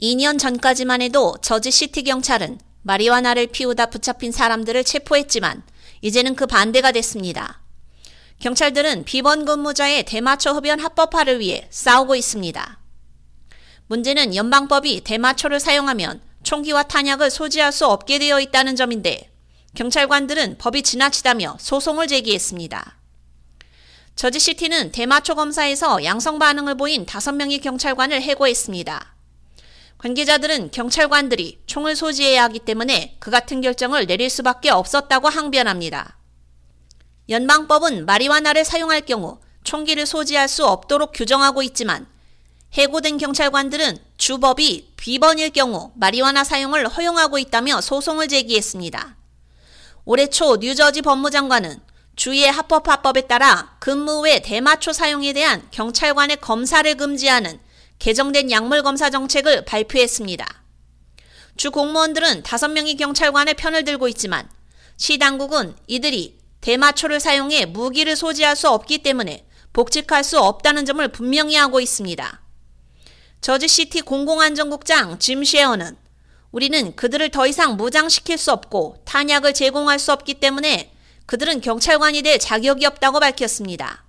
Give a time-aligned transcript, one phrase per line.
[0.00, 5.62] 2년 전까지만 해도 저지 시티 경찰은 마리화나를 피우다 붙잡힌 사람들을 체포했지만
[6.02, 7.60] 이제는 그 반대가 됐습니다.
[8.40, 12.78] 경찰들은 비번 근무자의 대마초 흡연 합법화를 위해 싸우고 있습니다.
[13.86, 19.30] 문제는 연방법이 대마초를 사용하면 총기와 탄약을 소지할 수 없게 되어 있다는 점인데
[19.74, 22.98] 경찰관들은 법이 지나치다며 소송을 제기했습니다.
[24.16, 29.13] 저지시티는 대마초 검사에서 양성 반응을 보인 5명의 경찰관을 해고했습니다.
[30.04, 36.18] 관계자들은 경찰관들이 총을 소지해야 하기 때문에 그 같은 결정을 내릴 수밖에 없었다고 항변합니다.
[37.30, 42.06] 연방법은 마리화나를 사용할 경우 총기를 소지할 수 없도록 규정하고 있지만
[42.74, 49.16] 해고된 경찰관들은 주법이 비번일 경우 마리화나 사용을 허용하고 있다며 소송을 제기했습니다.
[50.04, 51.80] 올해 초 뉴저지 법무장관은
[52.14, 57.63] 주의 합법화법에 따라 근무 외 대마초 사용에 대한 경찰관의 검사를 금지하는
[57.98, 60.62] 개정된 약물 검사 정책을 발표했습니다.
[61.56, 64.48] 주 공무원들은 5명의 경찰관의 편을 들고 있지만
[64.96, 71.56] 시 당국은 이들이 대마초를 사용해 무기를 소지할 수 없기 때문에 복직할 수 없다는 점을 분명히
[71.56, 72.40] 하고 있습니다.
[73.40, 75.96] 저지시티 공공안전국장 짐 셰어는
[76.52, 80.92] 우리는 그들을 더 이상 무장시킬 수 없고 탄약을 제공할 수 없기 때문에
[81.26, 84.04] 그들은 경찰관이 될 자격이 없다고 밝혔습니다.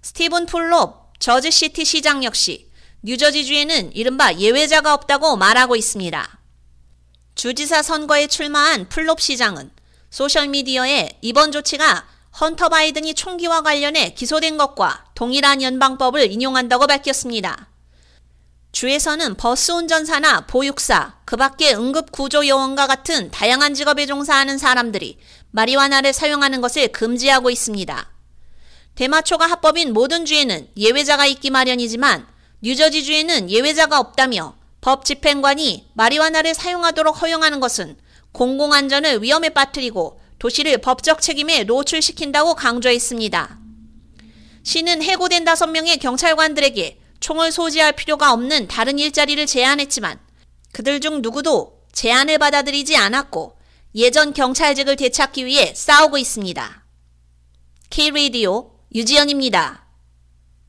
[0.00, 2.68] 스티븐 풀롭 저지시티 시장 역시
[3.04, 6.38] 뉴저지주에는 이른바 예외자가 없다고 말하고 있습니다.
[7.34, 9.70] 주지사 선거에 출마한 풀롭 시장은
[10.10, 12.06] 소셜미디어에 이번 조치가
[12.40, 17.68] 헌터 바이든이 총기와 관련해 기소된 것과 동일한 연방법을 인용한다고 밝혔습니다.
[18.70, 25.18] 주에서는 버스 운전사나 보육사, 그 밖에 응급구조요원과 같은 다양한 직업에 종사하는 사람들이
[25.50, 28.10] 마리화나를 사용하는 것을 금지하고 있습니다.
[28.94, 32.31] 대마초가 합법인 모든 주에는 예외자가 있기 마련이지만
[32.62, 37.96] 뉴저지주에는 예외자가 없다며 법 집행관이 마리화나를 사용하도록 허용하는 것은
[38.32, 43.58] 공공안전을 위험에 빠뜨리고 도시를 법적 책임에 노출시킨다고 강조했습니다.
[44.64, 50.18] 시는 해고된 다섯 명의 경찰관들에게 총을 소지할 필요가 없는 다른 일자리를 제안했지만
[50.72, 53.56] 그들 중 누구도 제안을 받아들이지 않았고
[53.94, 56.84] 예전 경찰직을 되찾기 위해 싸우고 있습니다.
[57.90, 59.81] K-Radio 유지연입니다.